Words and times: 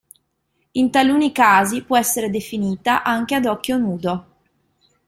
In 0.71 0.89
taluni 0.89 1.31
casi 1.31 1.83
può 1.83 1.95
essere 1.95 2.31
definita 2.31 3.03
anche 3.03 3.35
ad 3.35 3.45
occhio 3.45 3.77
nudo. 3.77 4.25